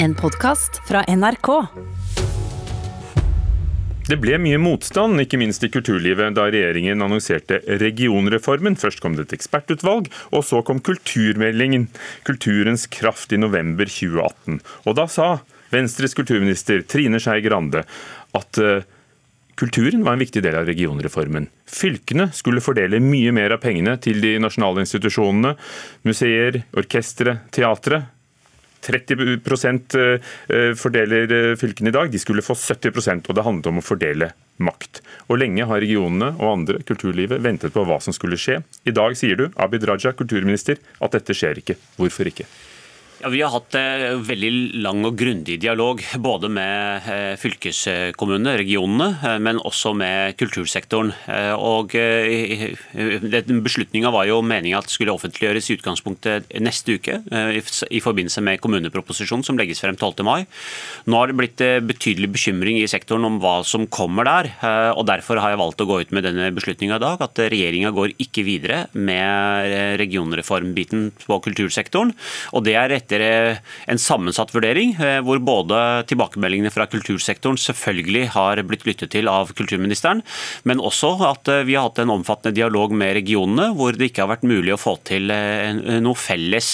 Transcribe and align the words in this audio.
En 0.00 0.14
podkast 0.14 0.78
fra 0.88 1.00
NRK. 1.08 1.48
Det 4.06 4.16
ble 4.22 4.36
mye 4.38 4.58
motstand, 4.62 5.18
ikke 5.18 5.40
minst 5.40 5.64
i 5.66 5.70
kulturlivet, 5.74 6.36
da 6.36 6.44
regjeringen 6.46 7.02
annonserte 7.02 7.58
regionreformen. 7.80 8.76
Først 8.78 9.02
kom 9.02 9.16
det 9.18 9.26
et 9.26 9.34
ekspertutvalg, 9.40 10.06
og 10.30 10.44
så 10.46 10.60
kom 10.62 10.78
kulturmeldingen, 10.86 11.88
Kulturens 12.28 12.86
kraft, 12.94 13.34
i 13.34 13.40
november 13.42 13.90
2018. 13.90 14.60
Og 14.86 14.96
da 15.00 15.08
sa 15.10 15.26
Venstres 15.74 16.14
kulturminister 16.14 16.84
Trine 16.86 17.18
Skei 17.18 17.42
Grande 17.42 17.82
at 18.38 18.60
uh, 18.62 18.86
kulturen 19.58 20.06
var 20.06 20.14
en 20.14 20.22
viktig 20.22 20.44
del 20.46 20.60
av 20.60 20.68
regionreformen. 20.70 21.50
Fylkene 21.66 22.28
skulle 22.38 22.62
fordele 22.62 23.02
mye 23.02 23.34
mer 23.34 23.56
av 23.56 23.64
pengene 23.66 23.98
til 23.98 24.22
de 24.22 24.36
nasjonale 24.46 24.86
institusjonene, 24.86 25.56
museer, 26.06 26.62
orkestre, 26.78 27.40
teatre. 27.50 28.04
30 28.84 29.98
eh, 29.98 30.72
fordeler 30.78 31.32
eh, 31.32 31.54
fylkene 31.58 31.92
i 31.92 31.96
dag, 31.96 32.10
de 32.12 32.20
skulle 32.22 32.44
få 32.44 32.56
70% 32.58 33.28
og 33.28 33.36
det 33.36 33.44
handlet 33.46 33.70
om 33.70 33.80
å 33.80 33.84
fordele 33.84 34.32
makt. 34.62 35.02
Og 35.28 35.40
Lenge 35.42 35.66
har 35.68 35.82
regionene 35.82 36.32
og 36.38 36.52
andre 36.52 36.82
kulturlivet 36.86 37.42
ventet 37.44 37.74
på 37.74 37.84
hva 37.86 38.00
som 38.02 38.16
skulle 38.16 38.38
skje. 38.40 38.60
I 38.88 38.94
dag 38.94 39.16
sier 39.18 39.38
du, 39.38 39.46
Abid 39.56 39.86
Raja, 39.88 40.14
kulturminister, 40.16 40.80
at 41.00 41.14
dette 41.14 41.36
skjer 41.36 41.62
ikke. 41.62 41.78
Hvorfor 41.98 42.30
ikke? 42.30 42.48
Ja, 43.18 43.28
Vi 43.28 43.40
har 43.42 43.50
hatt 43.50 43.74
en 43.74 44.20
veldig 44.22 44.78
lang 44.78 45.00
og 45.08 45.16
grundig 45.18 45.56
dialog 45.58 46.04
både 46.22 46.46
med 46.54 47.06
eh, 47.10 47.32
fylkeskommunene, 47.40 48.52
regionene, 48.60 49.08
eh, 49.26 49.38
men 49.42 49.58
også 49.58 49.90
med 49.98 50.36
kultursektoren. 50.38 51.10
Eh, 51.26 51.50
og 51.58 51.96
eh, 51.98 52.76
Beslutninga 53.66 54.12
var 54.14 54.28
jo 54.28 54.36
meninga 54.46 54.78
at 54.78 54.94
skulle 54.94 55.16
offentliggjøres 55.16 55.66
i 55.66 55.78
utgangspunktet 55.80 56.46
neste 56.62 56.94
uke, 57.00 57.16
eh, 57.26 57.58
i 57.58 58.02
forbindelse 58.04 58.44
med 58.46 58.62
kommuneproposisjonen 58.62 59.42
som 59.48 59.58
legges 59.58 59.82
frem 59.82 59.98
12. 59.98 60.22
mai. 60.22 60.46
Nå 61.10 61.18
har 61.18 61.32
det 61.32 61.38
blitt 61.40 61.66
betydelig 61.90 62.30
bekymring 62.36 62.78
i 62.78 62.86
sektoren 62.86 63.26
om 63.26 63.40
hva 63.42 63.56
som 63.66 63.88
kommer 63.90 64.30
der. 64.30 64.52
og 64.94 65.08
Derfor 65.10 65.42
har 65.42 65.56
jeg 65.56 65.62
valgt 65.64 65.82
å 65.82 65.88
gå 65.90 65.98
ut 66.04 66.14
med 66.14 66.22
denne 66.28 66.52
beslutninga 66.54 67.00
i 67.00 67.02
dag, 67.02 67.26
at 67.26 67.42
regjeringa 67.50 67.90
går 67.96 68.14
ikke 68.22 68.46
videre 68.46 68.84
med 68.94 69.98
regionreformbiten 69.98 71.10
på 71.26 71.42
kultursektoren. 71.48 72.14
og 72.52 72.66
det 72.68 72.78
er 72.78 72.90
rett 72.94 73.07
etter 73.08 73.24
eh, 73.24 73.58
en 73.88 73.98
sammensatt 73.98 74.52
vurdering, 74.54 74.94
eh, 75.00 75.18
hvor 75.24 75.40
både 75.40 76.04
tilbakemeldingene 76.10 76.72
fra 76.72 76.86
kultursektoren 76.90 77.58
selvfølgelig 77.60 78.28
har 78.34 78.60
blitt 78.68 78.84
lyttet 78.86 79.12
til 79.14 79.28
av 79.32 79.52
kulturministeren, 79.56 80.22
men 80.68 80.82
også 80.84 81.14
at 81.28 81.48
eh, 81.48 81.64
vi 81.68 81.76
har 81.78 81.88
hatt 81.88 82.02
en 82.02 82.12
omfattende 82.18 82.56
dialog 82.58 82.92
med 82.92 83.14
regionene, 83.16 83.70
hvor 83.76 83.96
det 83.96 84.10
ikke 84.10 84.26
har 84.26 84.32
vært 84.34 84.46
mulig 84.48 84.74
å 84.74 84.80
få 84.80 84.96
til 85.08 85.28
noe 85.28 86.18
felles 86.18 86.68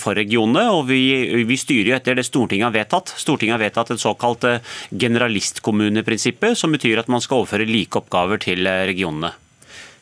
for 0.00 0.16
regionene. 0.16 0.64
og 0.74 0.88
Vi, 0.88 1.00
vi 1.46 1.56
styrer 1.58 1.96
etter 1.96 2.18
det 2.18 2.26
Stortinget 2.26 2.68
har 2.68 2.74
vedtatt. 2.74 3.12
Stortinget 3.18 3.56
har 3.56 3.62
vedtatt 3.62 3.92
et 3.94 4.02
såkalt 4.02 4.44
generalistkommuneprinsippet, 4.90 6.58
som 6.58 6.74
betyr 6.74 7.00
at 7.02 7.10
man 7.12 7.22
skal 7.24 7.42
overføre 7.42 7.68
like 7.68 7.98
oppgaver 8.00 8.42
til 8.42 8.66
regionene. 8.66 9.32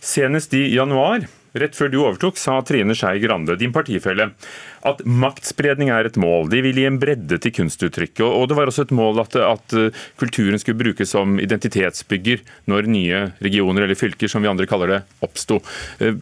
Senest 0.02 0.54
i 0.58 0.66
januar 0.74 1.28
Rett 1.52 1.76
før 1.76 1.90
du 1.92 1.98
overtok, 2.00 2.38
sa 2.40 2.56
Trine 2.64 2.94
Skei 2.96 3.20
Grande, 3.20 3.58
din 3.60 3.74
partifelle, 3.74 4.30
at 4.88 5.02
maktspredning 5.04 5.92
er 5.92 6.08
et 6.08 6.16
mål. 6.20 6.48
De 6.52 6.62
vil 6.64 6.80
gi 6.80 6.86
en 6.88 7.00
bredde 7.02 7.38
til 7.44 7.54
kunstuttrykket. 7.58 8.24
Og 8.24 8.48
det 8.48 8.56
var 8.56 8.72
også 8.72 8.86
et 8.86 8.94
mål 8.96 9.20
at, 9.24 9.36
at, 9.36 9.76
uh, 9.76 10.02
kulturen 10.20 10.60
skulle 10.60 10.80
brukes 10.80 11.12
som 11.12 11.36
identitetsbygger 11.42 12.40
når 12.72 12.88
nye 12.88 13.24
regioner, 13.44 13.84
eller 13.84 13.98
fylker 13.98 14.32
som 14.32 14.44
vi 14.44 14.50
andre 14.52 14.68
kaller 14.70 14.96
det, 14.96 15.02
oppsto. 15.24 15.60
Uh, 16.00 16.16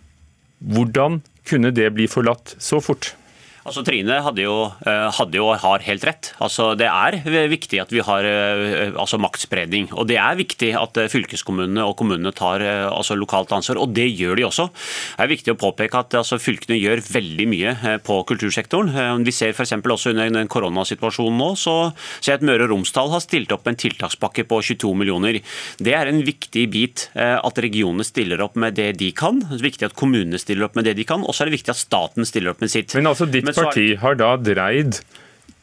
hvordan 0.61 1.23
kunne 1.49 1.71
det 1.75 1.89
bli 1.95 2.11
forlatt 2.11 2.57
så 2.59 2.83
fort? 2.83 3.15
Altså, 3.61 3.83
Trine 3.85 4.21
hadde 4.25 4.45
jo, 4.45 4.55
eh, 4.89 5.07
hadde 5.19 5.37
jo, 5.37 5.51
har 5.53 5.83
helt 5.85 6.05
rett. 6.09 6.31
Altså, 6.41 6.73
det 6.79 6.89
er 6.89 7.19
viktig 7.51 7.81
at 7.83 7.91
vi 7.93 8.01
har 8.05 8.25
eh, 8.25 8.89
altså, 8.97 9.19
maktspredning. 9.21 9.91
Og 9.93 10.09
det 10.09 10.17
er 10.17 10.39
viktig 10.39 10.71
at 10.79 10.97
eh, 10.97 11.11
fylkeskommunene 11.13 11.85
og 11.85 11.97
kommunene 12.01 12.33
tar 12.33 12.65
altså, 12.65 13.17
lokalt 13.19 13.53
ansvar, 13.53 13.81
og 13.83 13.93
det 13.97 14.09
gjør 14.17 14.41
de 14.41 14.47
også. 14.49 14.69
Det 14.73 15.27
er 15.27 15.33
viktig 15.35 15.55
å 15.55 15.59
påpeke 15.61 16.01
at 16.01 16.17
altså, 16.23 16.39
fylkene 16.41 16.79
gjør 16.81 17.05
veldig 17.05 17.47
mye 17.51 17.75
på 18.07 18.21
kultursektoren. 18.31 19.25
Vi 19.27 19.35
ser 19.35 19.53
f.eks. 19.53 19.77
også 19.77 20.15
under 20.15 20.33
den 20.33 20.51
koronasituasjonen 20.51 21.39
nå, 21.41 21.51
så 21.61 21.77
ser 22.21 22.35
jeg 22.35 22.41
at 22.41 22.47
Møre 22.49 22.65
og 22.67 22.75
Romsdal 22.75 23.13
har 23.13 23.25
stilt 23.25 23.53
opp 23.53 23.69
en 23.69 23.79
tiltakspakke 23.79 24.47
på 24.49 24.63
22 24.71 24.95
millioner. 24.97 25.41
Det 25.81 25.95
er 25.97 26.09
en 26.09 26.23
viktig 26.25 26.65
bit 26.73 27.07
at 27.15 27.61
regionene 27.61 28.07
stiller 28.07 28.41
opp 28.45 28.57
med 28.61 28.79
det 28.79 28.93
de 29.01 29.11
kan. 29.17 29.43
Det 29.45 29.61
er 29.61 29.69
viktig 29.69 29.91
at 29.91 29.97
kommunene 29.99 30.41
stiller 30.41 30.69
opp 30.69 30.79
med 30.79 30.89
det 30.89 30.97
de 30.99 31.07
kan, 31.09 31.25
og 31.27 31.37
så 31.37 31.45
er 31.45 31.51
det 31.51 31.59
viktig 31.59 31.75
at 31.75 31.83
staten 31.83 32.29
stiller 32.29 32.55
opp 32.55 32.65
med 32.65 32.73
sitt. 32.73 32.95
Men 32.97 33.11
altså, 33.11 33.29
ditt 33.29 33.51
parti 33.65 33.87
har 34.03 34.15
da 34.21 34.35
dreid 34.37 35.01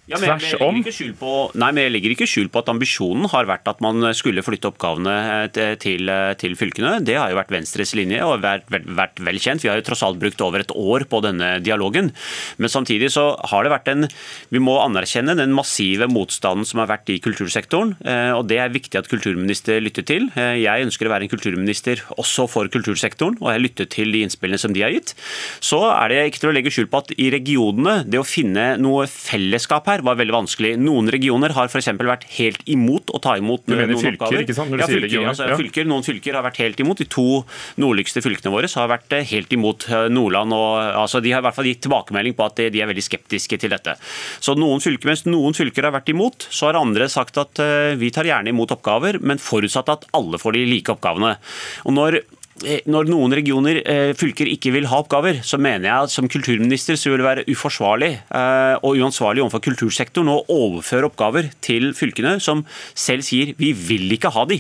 ja, 0.08 0.20
men 0.22 0.40
jeg, 0.40 0.58
om. 0.64 0.78
på, 1.20 1.32
nei, 1.60 1.68
men 1.76 1.82
jeg 1.84 1.92
legger 1.92 2.14
ikke 2.14 2.28
skjul 2.30 2.48
på 2.52 2.62
at 2.62 2.70
ambisjonen 2.72 3.28
har 3.34 3.48
vært 3.50 3.68
at 3.68 3.82
man 3.84 4.06
skulle 4.16 4.44
flytte 4.46 4.70
oppgavene 4.70 5.16
eh, 5.52 5.74
til, 5.82 6.08
eh, 6.08 6.32
til 6.40 6.56
fylkene. 6.56 7.02
Det 7.04 7.18
har 7.20 7.34
jo 7.34 7.40
vært 7.40 7.52
Venstres 7.52 7.92
linje 7.98 8.22
og 8.24 8.40
vært, 8.46 8.70
vært, 8.72 8.88
vært, 8.88 9.20
vel 9.28 9.40
kjent. 9.44 9.66
Vi 9.66 9.72
har 9.72 9.82
jo 9.82 9.86
tross 9.90 10.06
alt 10.08 10.22
brukt 10.22 10.44
over 10.46 10.64
et 10.64 10.72
år 10.72 11.04
på 11.12 11.20
denne 11.26 11.58
dialogen. 11.64 12.14
Men 12.56 12.72
samtidig 12.72 13.10
så 13.18 13.34
har 13.52 13.68
det 13.68 13.74
vært 13.74 13.92
en 13.92 14.08
Vi 14.54 14.62
må 14.64 14.78
anerkjenne 14.80 15.36
den 15.36 15.52
massive 15.56 16.08
motstanden 16.08 16.64
som 16.68 16.80
har 16.80 16.92
vært 16.94 17.12
i 17.12 17.20
kultursektoren. 17.24 17.98
Eh, 18.08 18.32
og 18.38 18.48
det 18.48 18.62
er 18.64 18.72
viktig 18.72 19.02
at 19.02 19.12
kulturminister 19.12 19.84
lytter 19.84 20.08
til. 20.08 20.32
Jeg 20.38 20.88
ønsker 20.88 21.08
å 21.08 21.14
være 21.14 21.28
en 21.28 21.34
kulturminister 21.34 22.06
også 22.16 22.48
for 22.52 22.72
kultursektoren, 22.72 23.38
og 23.42 23.52
jeg 23.52 23.64
lytter 23.66 23.92
til 23.92 24.16
de 24.16 24.24
innspillene 24.24 24.62
som 24.62 24.72
de 24.72 24.86
har 24.86 24.96
gitt. 24.96 25.14
Så 25.60 25.82
er 25.90 26.14
det 26.14 26.24
ikke 26.30 26.46
til 26.46 26.54
å 26.54 26.56
legge 26.56 26.72
skjul 26.74 26.88
på 26.92 27.04
at 27.04 27.14
i 27.18 27.30
regionene, 27.34 28.00
det 28.08 28.22
å 28.22 28.28
finne 28.28 28.70
noe 28.80 29.08
fellesskap 29.12 29.90
her, 29.92 29.97
her 29.98 30.06
var 30.06 30.18
veldig 30.20 30.36
vanskelig. 30.36 30.74
Noen 30.82 31.12
regioner 31.14 31.54
har 31.58 31.72
f.eks. 31.72 31.90
vært 31.98 32.28
helt 32.38 32.64
imot 32.70 33.12
å 33.14 33.22
ta 33.24 33.36
imot 33.40 33.66
mener 33.70 33.90
noen 33.90 34.02
fylker, 34.02 34.20
oppgaver. 34.22 34.46
Ikke 34.46 34.58
sant? 34.58 34.72
Når 34.72 34.80
du 34.80 34.84
ja, 34.84 34.90
fylker, 34.92 35.14
sier 35.14 35.32
Altså, 35.32 35.50
ja. 35.50 35.58
fylker, 35.60 35.90
noen 35.90 36.06
fylker 36.06 36.38
har 36.38 36.46
vært 36.46 36.62
helt 36.64 36.84
imot. 36.84 37.02
De 37.02 37.10
to 37.12 37.26
nordligste 37.82 38.24
fylkene 38.26 38.54
våre 38.54 38.70
har 38.78 38.92
vært 38.92 39.18
eh, 39.18 39.28
helt 39.34 39.54
imot 39.58 39.88
eh, 39.90 40.08
Nordland. 40.14 40.56
Og, 40.56 40.70
altså, 41.04 41.22
de 41.24 41.34
har 41.34 41.44
i 41.44 41.48
hvert 41.48 41.58
fall 41.58 41.70
gitt 41.72 41.84
tilbakemelding 41.88 42.38
på 42.38 42.48
at 42.48 42.64
de 42.74 42.84
er 42.84 42.92
veldig 42.92 43.06
skeptiske 43.06 43.62
til 43.64 43.74
dette. 43.74 43.98
Så 44.44 44.58
noen 44.58 44.84
fylker, 44.84 45.08
Mens 45.08 45.24
noen 45.28 45.56
fylker 45.56 45.86
har 45.88 45.96
vært 45.96 46.10
imot, 46.12 46.50
så 46.52 46.68
har 46.68 46.80
andre 46.80 47.08
sagt 47.12 47.38
at 47.40 47.62
vi 48.00 48.10
tar 48.12 48.28
gjerne 48.28 48.52
imot 48.52 48.74
oppgaver, 48.76 49.22
men 49.24 49.40
forutsatt 49.40 49.92
at 49.94 50.08
alle 50.18 50.40
får 50.42 50.58
de 50.58 50.66
like 50.68 50.92
oppgavene. 50.92 51.38
Og 51.88 51.96
når 51.96 52.20
Eh, 52.20 52.37
når 52.90 53.10
noen 53.10 53.34
regioner, 53.38 53.82
eh, 53.86 54.14
fylker, 54.18 54.50
ikke 54.50 54.72
vil 54.74 54.88
ha 54.90 55.02
oppgaver, 55.04 55.42
så 55.46 55.60
mener 55.62 55.86
jeg 55.86 56.08
at 56.08 56.14
som 56.14 56.28
kulturminister 56.28 56.98
så 56.98 57.12
vil 57.12 57.22
det 57.22 57.28
være 57.28 57.46
uforsvarlig 57.52 58.10
eh, 58.18 58.76
og 58.82 58.98
uansvarlig 58.98 59.44
overfor 59.44 59.62
kultursektoren 59.68 60.32
å 60.32 60.40
overføre 60.50 61.10
oppgaver 61.10 61.52
til 61.62 61.92
fylkene, 61.98 62.38
som 62.42 62.66
selv 62.98 63.26
sier 63.28 63.54
vi 63.60 63.74
vil 63.74 64.10
ikke 64.16 64.32
ha 64.34 64.46
de. 64.50 64.60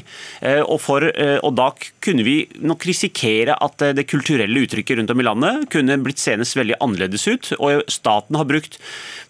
Og, 0.68 0.78
for, 0.82 1.04
og 1.06 1.54
da 1.58 1.68
kunne 2.04 2.24
vi 2.26 2.36
nok 2.62 2.86
risikere 2.88 3.56
at 3.64 3.82
det 3.98 4.06
kulturelle 4.10 4.64
uttrykket 4.66 5.00
rundt 5.00 5.14
om 5.14 5.22
i 5.22 5.26
landet 5.26 5.68
kunne 5.74 5.98
blitt 6.04 6.22
senest 6.22 6.58
veldig 6.58 6.78
annerledes 6.84 7.26
ut. 7.28 7.52
Og 7.58 7.84
staten 7.92 8.38
har 8.38 8.48
brukt 8.50 8.78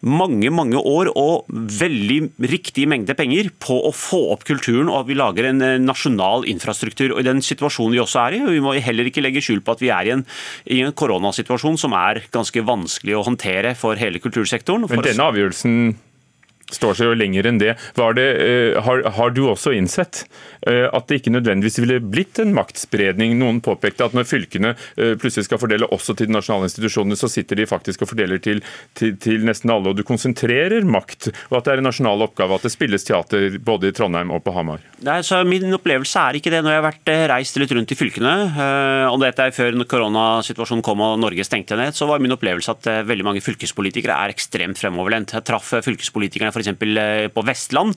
mange, 0.02 0.50
mange 0.54 0.80
år 0.80 1.12
og 1.16 1.48
veldig 1.50 2.20
riktig 2.52 2.88
mengde 2.90 3.16
penger 3.18 3.52
på 3.64 3.80
å 3.88 3.94
få 3.96 4.22
opp 4.36 4.46
kulturen, 4.48 4.92
og 4.92 5.04
at 5.04 5.12
vi 5.12 5.18
lager 5.20 5.50
en 5.50 5.64
nasjonal 5.86 6.48
infrastruktur. 6.50 7.16
Og 7.16 7.24
i 7.24 7.28
den 7.28 7.44
situasjonen 7.46 7.96
vi 7.96 8.04
også 8.04 8.24
er 8.26 8.38
i, 8.38 8.57
vi 8.58 8.64
må 8.66 8.76
heller 8.84 9.10
ikke 9.10 9.24
legge 9.24 9.44
skjul 9.46 9.62
på 9.66 9.78
at 9.78 9.84
vi 9.84 9.94
er 9.94 10.10
i 10.10 10.16
en, 10.18 10.26
i 10.74 10.82
en 10.86 10.96
koronasituasjon 10.98 11.80
som 11.80 11.96
er 11.98 12.24
ganske 12.34 12.66
vanskelig 12.68 13.18
å 13.18 13.24
håndtere 13.30 13.76
for 13.78 14.00
hele 14.00 14.22
kultursektoren. 14.24 14.90
Men 14.90 15.06
denne 15.06 15.32
avgjørelsen 15.32 15.80
står 16.74 16.98
seg 16.98 17.12
jo 17.12 17.18
lenger 17.18 17.48
enn 17.48 17.60
det. 17.62 17.76
det 17.96 18.28
uh, 18.28 18.80
har, 18.84 19.04
har, 19.16 19.32
du 19.32 19.44
også 19.48 19.74
innsett 19.76 20.24
uh, 20.68 20.88
at 20.92 21.08
det 21.08 21.22
ikke 21.22 21.34
nødvendigvis 21.36 21.80
ville 21.80 22.00
blitt 22.04 22.42
en 22.44 22.54
maktspredning? 22.56 23.38
Noen 23.40 23.62
påpekte 23.64 24.08
at 24.08 24.16
når 24.18 24.28
fylkene 24.28 24.74
uh, 24.76 25.14
plutselig 25.20 25.48
skal 25.48 25.62
fordele 25.62 25.88
også 25.96 26.18
til 26.18 26.30
de 26.30 26.36
nasjonale 26.36 26.68
institusjonene, 26.68 27.18
så 27.20 27.30
sitter 27.32 27.62
de 27.62 27.70
faktisk 27.70 28.04
og 28.04 28.12
fordeler 28.12 28.42
til, 28.44 28.64
til, 28.98 29.16
til, 29.24 29.46
nesten 29.48 29.72
alle, 29.72 29.94
og 29.94 30.00
du 30.00 30.04
konsentrerer 30.08 30.84
makt, 30.88 31.30
og 31.50 31.60
at 31.60 31.68
det 31.70 31.76
er 31.76 31.84
en 31.84 31.90
nasjonal 31.90 32.26
oppgave 32.28 32.58
at 32.58 32.68
det 32.68 32.74
spilles 32.74 33.08
teater 33.08 33.60
både 33.64 33.92
i 33.92 33.96
Trondheim 33.96 34.34
og 34.36 34.44
på 34.44 34.56
Hamar? 34.56 34.84
Nei, 35.08 35.22
så 35.24 35.44
Min 35.48 35.72
opplevelse 35.78 36.20
er 36.20 36.40
ikke 36.40 36.52
det 36.52 36.60
når 36.66 36.74
jeg 36.74 36.82
har 36.82 36.88
vært 36.88 37.12
reist 37.32 37.60
litt 37.62 37.72
rundt 37.72 37.92
i 37.94 37.98
fylkene. 37.98 38.34
og 39.08 39.20
dette 39.22 39.46
er 39.46 39.54
Før 39.56 39.78
koronasituasjonen 39.88 40.84
kom 40.84 41.02
og 41.06 41.20
Norge 41.22 41.46
stengte 41.48 41.78
ned, 41.80 41.96
så 41.96 42.08
var 42.10 42.20
min 42.24 42.34
opplevelse 42.36 42.74
at 42.74 42.90
veldig 43.08 43.26
mange 43.26 43.44
fylkespolitikere 43.46 44.18
er 44.18 44.34
ekstremt 44.34 44.80
fremoverlent. 44.82 45.36
Jeg 45.38 45.46
traff 45.48 45.72
fylkespolitikerne 45.86 46.52
f.eks. 46.58 47.34
på 47.34 47.46
Vestland, 47.48 47.96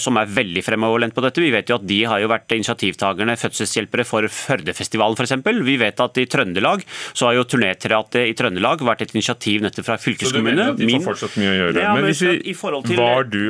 som 0.00 0.18
er 0.20 0.30
veldig 0.30 0.62
fremoverlent 0.66 1.14
på 1.16 1.22
dette. 1.24 1.42
Vi 1.42 1.52
vet 1.54 1.70
jo 1.70 1.78
at 1.78 1.86
de 1.86 2.00
har 2.08 2.22
jo 2.22 2.30
vært 2.30 2.54
initiativtakerne, 2.56 3.36
fødselshjelpere 3.40 4.06
for 4.08 4.26
Førdefestivalen 4.28 5.18
f.eks. 5.18 5.34
Vi 5.64 5.76
vet 5.80 6.00
at 6.02 6.20
i 6.20 6.26
Trøndelag 6.30 6.84
så 7.12 7.28
har 7.28 7.38
jo 7.38 7.46
Turnéteatret 7.48 8.30
i 8.30 8.34
Trøndelag 8.36 8.82
vært 8.84 9.04
et 9.06 9.14
initiativ 9.14 9.64
nettopp 9.64 9.88
fra 9.88 9.98
fylkeskommunene. 10.00 10.68
Så 10.70 10.78
du 10.78 10.84
mener 10.84 10.94
at 10.94 10.94
de 10.94 10.98
får 10.98 11.06
fortsatt 11.10 11.38
mye 11.40 11.50
å 11.52 11.56
gjøre? 11.58 11.84
Ja, 11.84 11.94
men, 11.96 12.08
men 12.10 12.42
i 12.44 12.54
forhold 12.58 12.88
til 12.88 13.00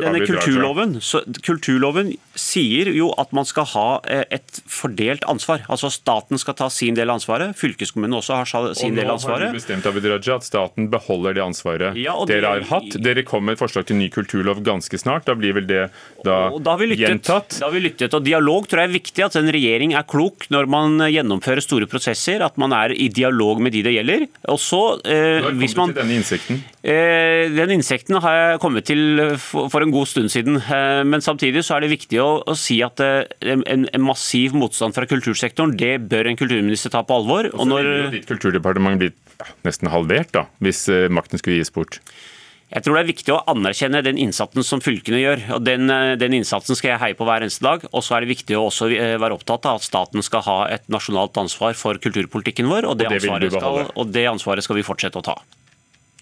denne 0.04 0.22
kulturloven, 0.24 0.96
så, 1.04 1.22
kulturloven 1.46 2.12
sier 2.38 2.90
jo 2.94 3.10
at 3.20 3.34
man 3.36 3.48
skal 3.48 3.68
ha 3.74 3.88
et 4.04 4.60
fordelt 4.70 5.26
ansvar. 5.30 5.64
Altså 5.72 5.90
Staten 5.92 6.40
skal 6.40 6.58
ta 6.58 6.70
sin 6.72 6.96
del 6.98 7.10
av 7.10 7.20
ansvaret, 7.20 7.54
fylkeskommunen 7.58 8.18
også 8.20 8.40
har 8.40 8.74
sin 8.76 8.96
del 8.98 9.08
av 9.08 9.18
ansvaret. 9.18 9.34
Og 9.34 9.46
nå 9.46 9.50
har 9.50 9.56
du 9.56 9.60
bestemt 9.60 9.88
Abid 9.90 10.08
Raja, 10.10 10.38
at 10.38 10.46
staten 10.46 10.90
beholder 10.92 11.38
det 11.38 11.44
ansvaret 11.44 11.98
ja, 12.00 12.16
dere 12.28 12.56
har 12.56 12.66
hatt. 12.70 12.98
Dere 13.04 13.24
kom 13.26 13.46
med 13.46 13.56
et 13.56 13.62
forslag 13.62 13.88
til 13.88 13.98
ny 14.00 14.10
kulturlov 14.34 14.62
ganske 14.64 14.98
snart. 14.98 15.26
Da 15.26 15.34
blir 15.38 15.54
vel 15.54 15.66
det 15.68 15.88
da, 16.24 16.50
da 16.58 16.76
gjentatt? 16.80 17.58
Da 17.60 17.68
har 17.68 17.74
vi 17.74 17.84
lyttet. 17.84 18.14
Og 18.14 18.24
dialog 18.24 18.66
tror 18.68 18.84
jeg 18.84 18.90
er 18.90 18.96
viktig. 18.98 19.24
At 19.24 19.38
en 19.38 19.50
regjering 19.54 19.94
er 19.94 20.06
klok 20.08 20.48
når 20.52 20.68
man 20.70 20.98
gjennomfører 21.06 21.64
store 21.64 21.88
prosesser. 21.90 22.42
At 22.44 22.58
man 22.60 22.74
er 22.76 22.94
i 22.94 23.08
dialog 23.08 23.62
med 23.62 23.74
de 23.74 23.84
det 23.84 23.94
gjelder. 23.96 24.26
Og 24.50 24.60
så, 24.60 24.82
eh, 25.04 25.50
hvis 25.60 25.76
man, 25.78 25.92
til 25.92 26.02
denne 26.02 26.18
insekten? 26.18 26.62
Eh, 26.82 27.46
den 27.54 27.76
insekten 27.78 28.18
har 28.20 28.34
jeg 28.38 28.60
kommet 28.60 28.88
til 28.88 29.22
for, 29.40 29.70
for 29.72 29.84
en 29.84 29.94
god 29.94 30.10
stund 30.10 30.32
siden. 30.32 30.58
Eh, 30.58 31.02
men 31.06 31.24
samtidig 31.24 31.64
så 31.64 31.78
er 31.78 31.84
det 31.84 31.94
viktig 31.94 32.20
å, 32.22 32.42
å 32.44 32.56
si 32.58 32.80
at 32.84 33.00
eh, 33.04 33.24
en, 33.54 33.64
en, 33.64 34.04
massiv 34.04 34.56
motstand 34.56 34.96
fra 34.96 35.06
kultursektoren, 35.08 35.76
det 35.80 35.96
bør 36.10 36.28
en 36.28 36.38
kulturminister 36.38 36.92
ta 36.92 37.04
på 37.06 37.16
alvor. 37.22 37.48
Og 37.54 37.62
så 37.62 37.70
når, 37.70 37.88
vil 37.88 38.04
jo 38.04 38.14
ditt 38.18 38.28
kulturdepartement 38.28 39.00
blir 39.00 39.14
ja, 39.40 39.48
nesten 39.66 39.90
halvert, 39.90 40.30
da, 40.34 40.44
hvis 40.62 40.84
uh, 40.92 41.06
makten 41.12 41.40
skulle 41.40 41.56
gis 41.58 41.72
bort. 41.74 41.98
Jeg 42.72 42.82
tror 42.82 42.96
det 42.96 43.02
er 43.04 43.10
viktig 43.10 43.32
å 43.34 43.42
anerkjenne 43.52 44.00
den 44.02 44.18
innsatsen 44.18 44.64
som 44.66 44.80
fylkene 44.82 45.20
gjør. 45.20 45.42
og 45.56 45.64
Den, 45.66 45.90
eh, 45.90 46.16
den 46.16 46.32
innsatsen 46.40 46.74
skal 46.78 46.94
jeg 46.94 47.00
heie 47.02 47.14
på 47.18 47.26
hver 47.28 47.44
eneste 47.44 47.62
dag. 47.62 47.84
Og 47.92 48.02
så 48.02 48.16
er 48.16 48.24
det 48.24 48.32
viktig 48.32 48.56
å 48.56 48.66
også 48.70 48.88
eh, 48.90 49.16
være 49.20 49.36
opptatt 49.36 49.68
av 49.68 49.78
at 49.78 49.86
staten 49.86 50.24
skal 50.24 50.42
ha 50.48 50.58
et 50.74 50.88
nasjonalt 50.88 51.36
ansvar 51.36 51.76
for 51.78 52.00
kulturpolitikken 52.02 52.66
vår, 52.66 52.88
og 52.88 52.98
det, 52.98 53.10
og 53.12 53.40
det, 53.40 53.52
skal, 53.52 53.84
og 53.94 54.10
det 54.10 54.26
ansvaret 54.26 54.64
skal 54.64 54.80
vi 54.80 54.86
fortsette 54.86 55.20
å 55.20 55.22
ta. 55.22 55.36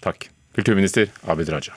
Takk. 0.03 0.27
Kulturminister 0.53 1.09
Abid 1.25 1.49
Raja. 1.49 1.73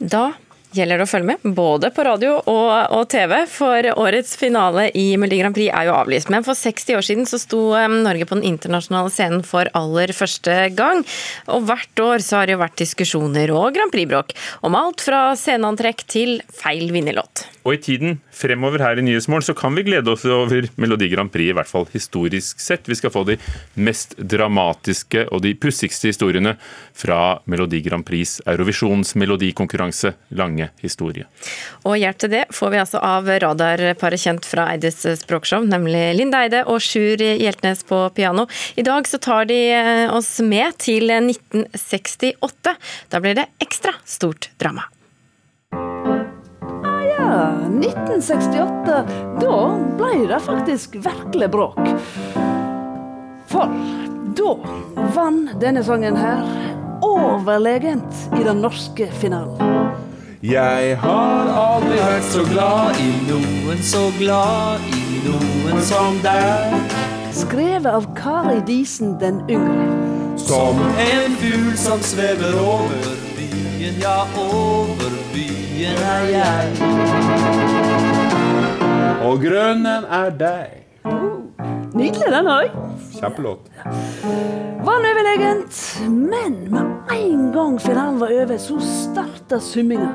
Da 0.00 0.32
gjelder 0.76 1.00
det 1.00 1.06
å 1.06 1.10
følge 1.10 1.28
med, 1.32 1.54
både 1.56 1.90
på 1.94 2.04
radio 2.06 2.36
og, 2.38 2.70
og, 2.94 3.04
TV. 3.10 3.34
For 3.50 3.90
årets 3.92 4.36
finale 4.40 4.88
i 4.96 5.06
Melodi 5.20 5.40
Grand 5.40 5.56
Prix 5.56 5.72
er 5.74 5.88
jo 5.88 5.96
avlyst. 5.98 6.30
Men 6.32 6.46
for 6.46 6.58
60 6.58 6.98
år 6.98 7.06
siden 7.06 7.28
så 7.28 7.40
sto 7.42 7.62
Norge 7.90 8.28
på 8.28 8.38
den 8.38 8.46
internasjonale 8.52 9.12
scenen 9.12 9.44
for 9.46 9.70
aller 9.76 10.14
første 10.16 10.56
gang. 10.78 11.04
Og 11.50 11.66
hvert 11.68 12.04
år 12.04 12.24
så 12.24 12.40
har 12.40 12.48
det 12.48 12.56
jo 12.56 12.64
vært 12.64 12.80
diskusjoner 12.80 13.54
og 13.54 13.72
Grand 13.76 13.92
Prix-bråk 13.94 14.34
om 14.66 14.76
alt 14.78 15.02
fra 15.04 15.30
sceneantrekk 15.38 16.06
til 16.10 16.38
feil 16.54 16.90
vinnerlåt. 16.94 17.46
Og 17.66 17.76
i 17.76 17.80
tiden 17.82 18.20
fremover 18.32 18.80
her 18.80 18.98
i 18.98 19.04
Nyhetsmorgen 19.04 19.44
så 19.50 19.54
kan 19.56 19.74
vi 19.76 19.84
glede 19.84 20.12
oss 20.12 20.24
over 20.24 20.64
Melodi 20.80 21.10
Grand 21.12 21.28
Prix, 21.32 21.50
i 21.52 21.56
hvert 21.56 21.68
fall 21.68 21.84
historisk 21.92 22.62
sett. 22.62 22.88
Vi 22.88 22.96
skal 22.96 23.12
få 23.12 23.26
de 23.28 23.36
mest 23.76 24.16
dramatiske 24.16 25.26
og 25.28 25.42
de 25.44 25.52
pussigste 25.60 26.08
historiene 26.08 26.54
fra 26.96 27.40
Melodi 27.50 27.82
Grand 27.84 28.06
Prix 28.06 28.38
Eurovisjons 28.48 29.12
melodikonkurranse 29.20 30.14
lange 30.40 30.59
historie. 30.82 31.26
Og 31.88 31.96
hjelp 32.00 32.20
til 32.20 32.32
det 32.34 32.44
får 32.54 32.72
vi 32.74 32.80
altså 32.82 33.00
av 33.04 33.28
radarparet 33.42 34.20
kjent 34.20 34.46
fra 34.46 34.68
Eides 34.74 35.02
språkshow, 35.22 35.64
nemlig 35.66 36.02
Linda 36.18 36.44
Eide 36.44 36.64
og 36.66 36.82
Sjur 36.84 37.20
Hjeltnes 37.20 37.84
på 37.88 38.02
piano. 38.16 38.46
I 38.76 38.84
dag 38.86 39.08
så 39.08 39.20
tar 39.22 39.48
de 39.50 39.60
eh, 39.74 40.06
oss 40.14 40.36
med 40.44 40.78
til 40.82 41.10
1968. 41.10 42.76
Da 43.10 43.22
blir 43.22 43.38
det 43.38 43.48
ekstra 43.62 43.96
stort 44.04 44.50
drama. 44.60 44.86
Ja, 47.10 47.54
1968, 47.68 49.02
da 49.40 49.56
ble 50.00 50.26
det 50.30 50.40
faktisk 50.44 50.96
virkelig 51.04 51.50
bråk. 51.52 51.80
For 53.50 53.70
da 54.38 54.54
vant 55.14 55.54
denne 55.62 55.82
sangen 55.86 56.18
her 56.18 56.42
overlegent 57.02 58.40
i 58.40 58.44
den 58.44 58.62
norske 58.62 59.10
finalen. 59.20 59.89
Jeg 60.42 60.96
har 61.02 61.50
aldri 61.52 61.98
vært 62.00 62.28
så 62.32 62.44
glad 62.48 63.00
i 63.00 63.08
noen, 63.28 63.82
så 63.84 64.06
glad 64.18 64.86
i 64.88 65.20
noen 65.26 65.82
som 65.84 66.16
deg. 66.24 66.96
Skrevet 67.36 67.90
av 67.92 68.06
Kari 68.16 68.62
Disen 68.64 69.18
den 69.20 69.42
yngre. 69.52 69.90
Som 70.40 70.80
en 70.96 71.36
fugl 71.42 71.76
som 71.76 72.00
svever 72.00 72.56
over 72.64 73.12
byen, 73.36 74.00
ja, 74.00 74.24
over 74.40 75.12
byen 75.34 76.00
er 76.16 76.24
jeg 76.32 76.90
og 79.30 79.38
grønnen 79.44 80.04
er 80.10 80.30
deg. 80.40 80.70
Nydelig, 81.94 82.30
den 82.32 82.48
òg. 82.50 82.72
Kjempelåt. 83.14 83.68
Vann 84.20 85.04
overlegent, 85.08 86.00
men 86.08 86.70
med 86.70 87.12
en 87.12 87.52
gang 87.52 87.80
finalen 87.80 88.20
var 88.20 88.32
over, 88.42 88.58
så 88.58 88.76
starta 88.80 89.58
summinga. 89.60 90.10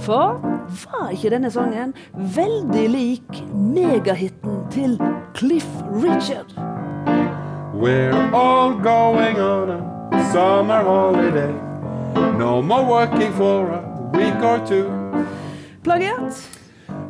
For 0.00 0.40
var 0.84 1.10
ikke 1.12 1.30
denne 1.34 1.50
sangen 1.52 1.92
veldig 2.14 2.86
lik 2.88 3.42
megahiten 3.52 4.62
til 4.72 4.96
Cliff 5.36 5.68
Richard? 5.92 6.56
We're 7.74 8.16
all 8.32 8.72
going 8.80 9.40
on 9.40 9.70
a 9.70 10.24
summer 10.32 10.82
holiday. 10.84 11.52
No 12.38 12.62
more 12.62 12.84
working 12.84 13.32
for 13.32 13.68
a 13.68 13.82
week 14.16 14.42
or 14.42 14.58
two. 14.66 14.88
Plagiat? 15.84 16.48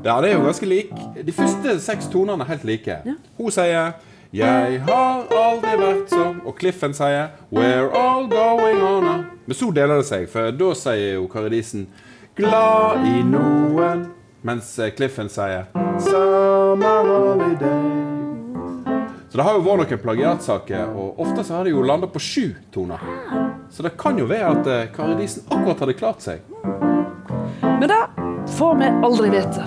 Ja, 0.04 0.20
det 0.20 0.30
er 0.30 0.34
jo 0.34 0.44
ganske 0.44 0.66
lik. 0.66 0.92
De 1.26 1.32
første 1.32 1.80
seks 1.80 2.06
tonene 2.10 2.42
er 2.42 2.48
helt 2.56 2.64
like. 2.64 3.02
Ja. 3.06 3.14
Hun 3.38 3.50
sier 3.54 3.92
'Jeg 4.32 4.80
har 4.86 5.24
aldri 5.34 5.72
vært 5.78 6.08
som 6.08 6.40
og 6.46 6.54
Cliffen 6.58 6.92
sier 6.94 7.30
'We're 7.52 7.90
all 7.90 8.28
going 8.28 8.80
on'. 8.82 9.24
Men 9.46 9.54
så 9.54 9.72
deler 9.74 9.96
det 9.96 10.06
seg, 10.06 10.28
for 10.28 10.50
da 10.52 10.74
sier 10.74 11.14
jo 11.14 11.26
Karidisen 11.26 11.88
'glad 12.36 13.06
i 13.06 13.22
noen', 13.22 14.06
mens 14.42 14.78
Cliffen 14.96 15.28
sier 15.28 15.66
'summer 15.98 17.02
holiday'. 17.02 18.20
Så 19.30 19.36
det 19.36 19.44
har 19.46 19.52
jo 19.54 19.62
vært 19.62 19.90
noen 19.90 20.02
plagiatsaker, 20.02 20.86
og 20.94 21.18
ofte 21.18 21.44
så 21.44 21.54
har 21.54 21.64
det 21.64 21.70
jo 21.70 21.82
landa 21.82 22.06
på 22.06 22.18
sju 22.18 22.54
toner. 22.72 22.98
Så 23.70 23.82
det 23.82 23.96
kan 23.96 24.18
jo 24.18 24.26
være 24.26 24.60
at 24.60 24.66
eh, 24.66 24.88
Karidisen 24.94 25.42
akkurat 25.50 25.78
hadde 25.78 25.94
klart 25.94 26.22
seg. 26.22 26.40
Men 27.62 27.88
da 27.88 28.29
får 28.58 28.74
vi 28.80 28.90
aldri 29.06 29.30
vite. 29.30 29.66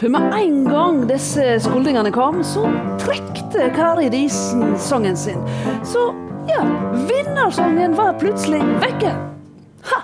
For 0.00 0.08
med 0.12 0.34
en 0.36 0.64
gang 0.68 1.04
disse 1.08 1.58
skuldringene 1.64 2.12
kom, 2.14 2.42
så 2.44 2.66
trekte 3.02 3.70
Kari 3.76 4.08
Disen 4.12 4.74
sangen 4.78 5.16
sin. 5.16 5.40
Så 5.86 6.10
ja, 6.48 6.64
vinnersangen 7.08 7.94
var 7.94 8.18
plutselig 8.20 8.62
vekke. 8.82 9.14
Ha! 9.84 10.02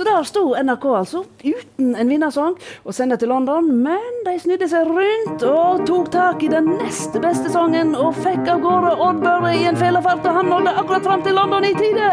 Så 0.00 0.04
der 0.04 0.22
sto 0.24 0.54
NRK 0.62 0.84
altså, 0.96 1.24
uten 1.44 1.96
en 1.96 2.08
vinnersang, 2.08 2.54
og 2.84 2.94
sendte 2.94 3.18
til 3.20 3.28
London. 3.28 3.66
Men 3.84 4.22
de 4.24 4.36
snudde 4.40 4.68
seg 4.70 4.88
rundt 4.88 5.44
og 5.44 5.84
tok 5.88 6.08
tak 6.14 6.46
i 6.46 6.48
den 6.52 6.70
neste 6.78 7.20
beste 7.20 7.52
sangen 7.52 7.92
og 7.98 8.16
fikk 8.22 8.48
av 8.48 8.62
gårde 8.64 8.94
Oddbørre 8.96 9.52
i 9.58 9.66
en 9.68 9.76
felefart, 9.76 10.24
og 10.24 10.40
han 10.40 10.50
nådde 10.54 10.74
akkurat 10.84 11.10
fram 11.10 11.26
til 11.26 11.36
London 11.36 11.68
i 11.68 11.74
tide. 11.76 12.08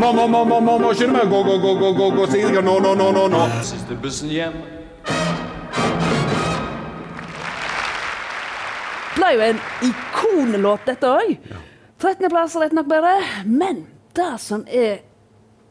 Mamma, 0.00 0.24
mamma, 0.24 0.56
mamma, 0.70 0.94
skynd 0.94 1.16
meg, 1.18 1.28
gå, 1.28 1.44
gå, 1.50 1.60
gå, 1.66 1.76
gå, 1.82 1.92
gå, 2.00 2.10
gå, 2.16 2.26
Sigrid, 2.32 2.64
nå, 2.64 2.80
nå, 2.86 2.96
nå, 2.96 3.12
nå, 3.18 3.28
nå. 3.34 3.46
Siste 3.66 3.98
bussen 4.00 4.32
hjem. 4.32 4.58
Ble 9.28 9.36
jo 9.36 9.50
en 9.52 9.58
ikonlåt, 9.84 10.86
dette 10.88 11.08
òg. 11.10 11.36
13.-plass, 12.00 12.56
rett 12.62 12.72
nok 12.76 12.88
bare. 12.88 13.18
Men 13.44 13.84
det 14.16 14.30
som 14.40 14.64
er 14.72 15.02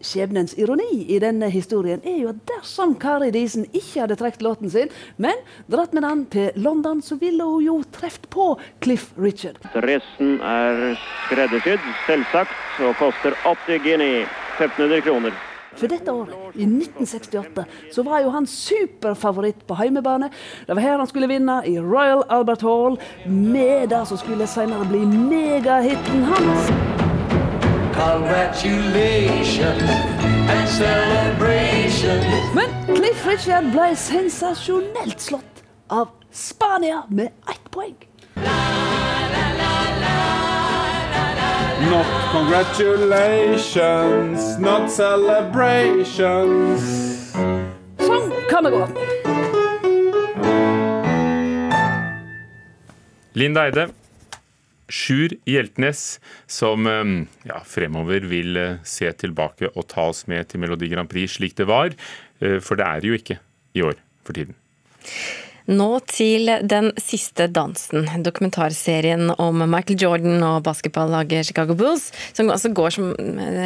skjebnens 0.04 0.54
ironi 0.62 1.08
i 1.10 1.18
denne 1.24 1.50
historien, 1.50 2.04
er 2.06 2.20
jo 2.22 2.30
at 2.30 2.44
dersom 2.52 2.94
Kari 3.02 3.32
Disen 3.34 3.66
ikke 3.72 4.04
hadde 4.04 4.20
trukket 4.20 4.46
låten 4.46 4.70
sin, 4.70 4.94
men 5.18 5.42
dratt 5.74 5.96
med 5.98 6.06
den 6.06 6.24
til 6.36 6.62
London, 6.62 7.02
så 7.02 7.18
ville 7.18 7.48
hun 7.50 7.66
jo 7.66 7.80
truffet 7.96 8.30
på 8.30 8.52
Cliff 8.84 9.10
Richard. 9.18 9.58
Dressen 9.74 10.38
er 10.38 11.00
skreddersydd, 11.26 11.92
selvsagt, 12.06 12.54
og 12.86 12.94
koster 13.02 13.34
80 13.42 13.82
guinea. 13.88 14.28
1500 14.58 15.02
kroner. 15.06 15.34
For 15.78 15.88
dette 15.88 16.12
året, 16.12 16.34
i 16.56 16.66
1968, 16.66 17.66
så 17.94 18.04
var 18.04 18.24
jo 18.26 18.32
han 18.34 18.48
superfavoritt 18.50 19.66
på 19.68 19.78
heimebane. 19.78 20.32
Det 20.66 20.76
var 20.76 20.82
her 20.82 20.98
han 20.98 21.08
skulle 21.08 21.30
vinne, 21.30 21.62
i 21.70 21.78
Royal 21.80 22.24
Albert 22.30 22.66
Hall, 22.66 22.98
med 23.26 23.90
det 23.94 24.02
som 24.10 24.18
skulle 24.18 24.48
senere 24.50 24.88
bli 24.90 25.06
megahiten 25.06 26.24
hans. 26.32 26.72
Men 32.54 32.70
Cliff 32.96 33.28
Richard 33.28 33.72
ble 33.74 33.94
sensasjonelt 33.96 35.22
slått 35.22 35.64
av 35.88 36.08
Spania 36.32 37.04
med 37.10 37.28
ett 37.50 37.72
poeng. 37.72 37.96
Not 41.88 42.06
congratulations, 42.34 44.58
not 44.60 44.92
celebrations. 44.92 46.84
Sånn 48.04 48.34
kan 48.50 48.64
det 48.68 48.72
gå. 48.76 48.82
Linda 53.40 53.64
Eide, 53.70 53.86
Sjur 54.92 55.32
Hjeltnes, 55.48 56.20
som 56.50 56.88
eh, 56.92 57.06
ja, 57.48 57.62
fremover 57.64 58.20
vil 58.28 58.58
eh, 58.60 58.76
se 58.84 59.08
tilbake 59.24 59.72
og 59.74 59.88
ta 59.92 60.10
oss 60.12 60.28
med 60.28 60.48
til 60.52 60.60
Melodi 60.64 60.88
Grand 60.92 61.08
Prix 61.12 61.32
slik 61.40 61.56
det 61.56 61.68
var. 61.72 61.96
Eh, 62.44 62.60
For 62.60 62.76
det 62.76 62.84
er 62.88 63.00
det 63.00 63.08
jo 63.14 63.20
ikke 63.22 63.40
i 63.80 63.82
år 63.88 63.96
for 64.28 64.34
tiden. 64.36 64.56
Nå 65.68 65.88
til 66.08 66.48
Den 66.64 66.94
siste 66.96 67.50
dansen, 67.52 68.06
dokumentarserien 68.24 69.34
om 69.36 69.60
Michael 69.68 70.00
Jordan 70.00 70.44
og 70.48 70.62
basketballaget 70.64 71.50
Chicago 71.50 71.76
Bulls, 71.76 72.08
som 72.32 72.48
altså 72.54 72.72
går, 72.72 72.96
som, 72.96 73.10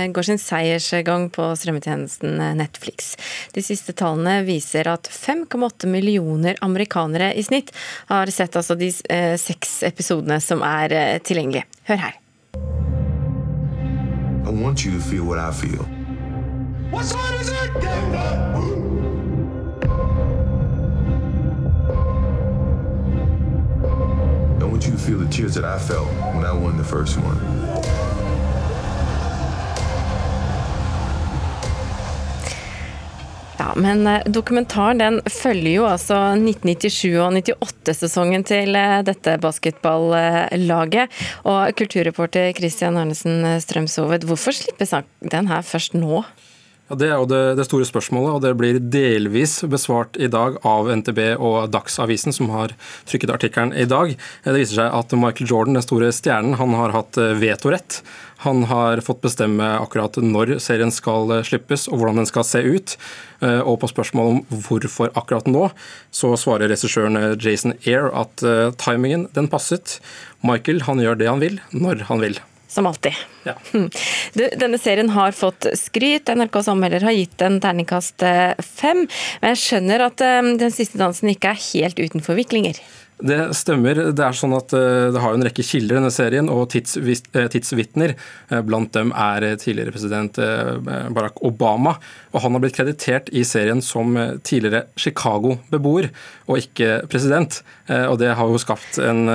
går 0.10 0.26
sin 0.26 0.42
seiersgang 0.42 1.30
på 1.34 1.52
strømmetjenesten 1.62 2.42
Netflix. 2.58 3.14
De 3.54 3.62
siste 3.62 3.94
tallene 3.94 4.40
viser 4.48 4.90
at 4.90 5.12
5,8 5.14 5.86
millioner 5.94 6.58
amerikanere 6.66 7.36
i 7.38 7.46
snitt 7.46 7.70
har 8.10 8.34
sett 8.34 8.58
altså 8.58 8.76
de 8.80 8.90
eh, 9.14 9.38
seks 9.38 9.84
episodene 9.86 10.42
som 10.42 10.66
er 10.66 10.98
eh, 10.98 11.16
tilgjengelige. 11.22 11.70
Hør 11.86 12.06
her. 12.08 12.18
I 14.42 14.50
want 14.50 14.84
you 14.84 14.92
to 14.92 15.00
feel 15.00 15.24
what 15.24 15.38
I 15.38 15.52
feel. 15.54 15.86
What 16.92 17.06
time 17.06 17.40
is 17.40 17.50
it? 17.50 18.81
Want 24.82 24.94
you 24.94 24.98
feel 24.98 25.20
the 25.20 25.30
tears 25.30 25.54
that 25.54 25.64
I 25.64 25.78
felt 25.78 26.08
when 26.34 26.44
I 26.44 26.54
won 26.54 26.78
the 26.78 26.84
first 26.84 27.18
one. 27.18 27.38
Ja, 33.58 33.76
men 33.76 34.08
eh, 34.08 34.22
dokumentaren 34.26 34.98
den 34.98 35.22
følger 35.30 35.72
jo 35.72 35.86
altså 35.86 36.18
1997- 36.34 37.20
og 37.22 37.38
98-sesongen 37.38 38.44
til 38.44 38.74
eh, 38.76 39.04
dette 39.06 39.38
basketballaget. 39.38 41.14
Og 41.44 41.78
kulturreporter 41.78 42.50
Christian 42.58 42.98
Arnesen 42.98 43.46
Strømshoved, 43.62 44.26
hvorfor 44.26 44.58
slippes 44.64 44.96
den 45.22 45.48
her 45.54 45.62
først 45.62 45.94
nå? 45.94 46.24
Det 46.92 47.08
er 47.08 47.20
jo 47.22 47.28
det, 47.30 47.56
det, 47.56 47.64
store 47.68 47.86
spørsmålet, 47.88 48.34
og 48.36 48.42
det 48.44 48.52
blir 48.60 48.80
delvis 48.92 49.62
besvart 49.70 50.18
i 50.20 50.28
dag 50.32 50.58
av 50.68 50.90
NTB 50.92 51.22
og 51.38 51.70
Dagsavisen, 51.72 52.36
som 52.36 52.50
har 52.52 52.74
trykket 53.08 53.32
artikkelen 53.32 53.72
i 53.72 53.86
dag. 53.88 54.12
Det 54.44 54.56
viser 54.58 54.82
seg 54.82 54.98
at 54.98 55.16
Michael 55.16 55.48
Jordan, 55.54 55.78
den 55.78 55.86
store 55.86 56.12
stjernen, 56.16 56.58
han 56.60 56.76
har 56.76 56.96
hatt 56.96 57.20
vetorett. 57.40 58.02
Han 58.44 58.66
har 58.68 59.04
fått 59.06 59.22
bestemme 59.24 59.70
akkurat 59.78 60.18
når 60.20 60.58
serien 60.66 60.92
skal 60.92 61.32
slippes 61.48 61.88
og 61.88 62.02
hvordan 62.02 62.24
den 62.24 62.30
skal 62.30 62.48
se 62.50 62.64
ut. 62.66 62.98
Og 63.40 63.76
på 63.80 63.92
spørsmål 63.94 64.32
om 64.34 64.44
hvorfor 64.66 65.14
akkurat 65.14 65.48
nå, 65.48 65.70
så 66.12 66.34
svarer 66.36 66.74
regissøren 66.74 67.38
Jason 67.38 67.78
Air 67.86 68.10
at 68.12 68.42
timingen 68.82 69.30
den 69.38 69.52
passet. 69.52 70.00
Michael 70.42 70.84
han 70.90 71.06
gjør 71.06 71.22
det 71.22 71.30
han 71.30 71.44
vil, 71.46 71.62
når 71.70 72.10
han 72.10 72.26
vil. 72.26 72.42
Som 72.72 72.88
alltid. 72.88 73.18
Ja. 73.44 73.58
Du, 74.32 74.46
denne 74.56 74.78
serien 74.80 75.10
har 75.12 75.36
fått 75.36 75.68
skryt. 75.76 76.32
NRKs 76.32 76.70
anmelder 76.72 77.04
har 77.04 77.18
gitt 77.18 77.44
en 77.44 77.60
terningkast 77.60 78.24
fem. 78.64 79.04
Men 79.42 79.52
jeg 79.52 79.60
skjønner 79.60 80.06
at 80.06 80.24
den 80.62 80.72
siste 80.72 81.02
dansen 81.02 81.34
ikke 81.34 81.52
er 81.52 81.60
helt 81.66 82.00
uten 82.00 82.24
forviklinger. 82.24 82.80
Det 83.22 83.38
stemmer. 83.54 84.00
Det 84.12 84.24
er 84.26 84.36
sånn 84.36 84.56
at 84.58 84.74
det 84.74 85.22
har 85.22 85.36
en 85.36 85.46
rekke 85.46 85.66
kilder 85.66 85.96
i 85.96 86.00
denne 86.00 86.12
serien, 86.14 86.50
og 86.50 86.72
tidsvitner. 86.74 88.16
Blant 88.66 88.92
dem 88.98 89.14
er 89.14 89.46
tidligere 89.62 89.94
president 89.94 90.40
Barack 91.14 91.38
Obama. 91.46 91.96
Og 92.34 92.42
han 92.44 92.58
har 92.58 92.64
blitt 92.64 92.78
kreditert 92.80 93.30
i 93.30 93.44
serien 93.48 93.82
som 93.86 94.18
tidligere 94.48 94.88
Chicago-beboer, 95.00 96.10
og 96.50 96.62
ikke 96.64 97.04
president. 97.12 97.62
Og 97.88 98.18
det 98.22 98.34
har 98.38 98.50
jo 98.50 98.62
skapt 98.62 98.98
en 99.04 99.26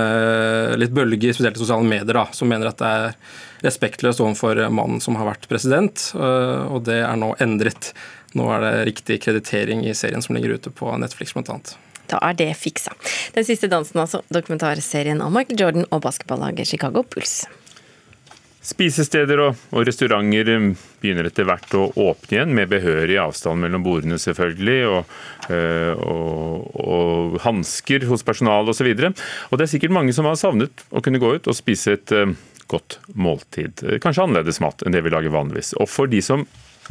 litt 0.81 0.95
bølge, 0.97 1.35
spesielt 1.37 1.59
i 1.59 1.65
sosiale 1.65 1.87
medier, 1.87 2.17
da, 2.19 2.27
som 2.35 2.51
mener 2.51 2.73
at 2.73 2.83
det 2.83 2.91
er 2.91 3.17
respektløst 3.65 4.21
overfor 4.21 4.59
mannen 4.69 5.01
som 5.03 5.17
har 5.19 5.31
vært 5.31 5.49
president, 5.51 6.11
og 6.17 6.83
det 6.89 7.01
er 7.07 7.17
nå 7.19 7.33
endret. 7.43 7.95
Nå 8.37 8.51
er 8.53 8.61
det 8.67 8.87
riktig 8.91 9.23
kreditering 9.25 9.87
i 9.87 9.95
serien 9.97 10.23
som 10.25 10.37
ligger 10.37 10.59
ute 10.59 10.75
på 10.75 10.91
Netflix, 11.01 11.33
blant 11.37 11.55
annet. 11.55 11.77
Da 12.11 12.21
er 12.23 12.39
det 12.39 12.51
fiksa. 12.59 12.95
Den 13.37 13.47
siste 13.47 13.71
dansen, 13.73 14.01
altså. 14.03 14.23
Dokumentarserien 14.33 15.23
om 15.25 15.35
Michael 15.35 15.61
Jordan 15.61 15.89
og 15.91 16.03
basketballaget 16.07 16.75
Chicago 16.75 17.03
Pools. 17.03 17.45
Spisesteder 18.67 19.39
og, 19.45 19.59
og, 19.71 19.85
restauranter 19.87 20.49
begynner 20.99 21.29
etter 21.29 21.47
hvert 21.47 21.75
å 21.79 21.85
åpne 22.03 22.35
igjen, 22.35 22.55
med 22.57 22.73
behørig 22.73 23.21
avstand 23.23 23.63
mellom 23.63 23.85
bordene 23.85 24.19
selvfølgelig, 24.19 24.81
og, 24.91 25.13
øh, 25.55 25.93
og, 26.03 26.67
og 26.83 27.39
hansker 27.45 28.09
hos 28.11 28.27
personalet 28.27 28.75
osv. 28.75 28.91
Og, 28.91 29.55
det 29.55 29.69
er 29.69 29.71
sikkert 29.71 29.95
mange 29.95 30.17
som 30.17 30.27
har 30.27 30.39
savnet 30.41 30.83
å 30.91 31.03
kunne 31.05 31.23
gå 31.23 31.37
ut 31.37 31.47
og 31.47 31.59
spise 31.59 31.95
et 31.95 32.15
øh, 32.17 32.35
godt 32.67 32.99
måltid. 33.15 33.87
Kanskje 34.03 34.27
annerledes 34.27 34.59
mat 34.65 34.83
enn 34.83 34.97
det 34.97 35.05
vi 35.07 35.15
lager 35.15 35.35
vanligvis. 35.37 35.77
Og 35.79 35.87
for 35.87 36.11
de 36.11 36.19
som 36.25 36.43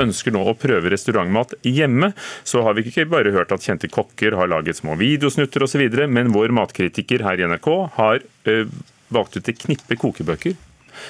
ønsker 0.04 0.34
nå 0.36 0.44
å 0.46 0.56
prøve 0.60 0.92
restaurantmat 0.92 1.56
hjemme, 1.66 2.12
så 2.44 2.64
har 2.66 2.78
vi 2.78 2.86
ikke 2.90 3.08
bare 3.12 3.34
hørt 3.36 3.54
at 3.56 3.66
kjente 3.66 3.92
kokker 3.92 4.38
har 4.38 4.52
laget 4.52 4.82
små 4.82 4.98
videosnutter 5.00 5.66
osv., 5.66 5.86
men 6.12 6.34
vår 6.36 6.54
matkritiker 6.56 7.26
her 7.26 7.42
i 7.42 7.50
NRK 7.50 7.70
har 7.98 8.24
øh, 8.52 8.72
valgt 9.14 9.38
ut 9.40 9.52
et 9.52 9.62
knippe 9.62 10.00
kokebøker 10.02 10.56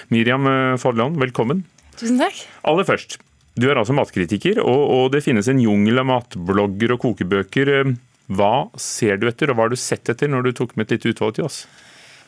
Miriam 0.09 0.47
Fadland, 0.81 1.19
velkommen. 1.21 1.63
Tusen 1.99 2.17
takk. 2.19 2.39
Aller 2.67 2.87
først, 2.87 3.19
du 3.55 3.69
er 3.69 3.79
altså 3.79 3.95
matkritiker, 3.95 4.59
og, 4.63 4.81
og 4.97 5.05
det 5.13 5.23
finnes 5.23 5.47
en 5.51 5.61
jungel 5.61 6.01
av 6.01 6.09
matblogger 6.09 6.95
og 6.95 7.03
kokebøker. 7.05 7.71
Hva 8.35 8.53
ser 8.81 9.21
du 9.21 9.29
etter, 9.29 9.51
og 9.51 9.57
hva 9.57 9.67
har 9.67 9.75
du 9.75 9.79
sett 9.79 10.09
etter 10.11 10.31
når 10.31 10.47
du 10.47 10.55
tok 10.57 10.75
med 10.75 10.87
et 10.87 10.97
lite 10.97 11.13
utvalg 11.13 11.37
til 11.37 11.47
oss? 11.47 11.63